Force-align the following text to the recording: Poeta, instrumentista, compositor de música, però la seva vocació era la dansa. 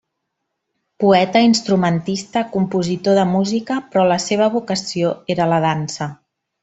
Poeta, 1.03 1.43
instrumentista, 1.49 2.43
compositor 2.55 3.19
de 3.21 3.27
música, 3.35 3.77
però 3.91 4.07
la 4.13 4.19
seva 4.27 4.49
vocació 4.57 5.13
era 5.37 5.49
la 5.53 5.61
dansa. 5.69 6.09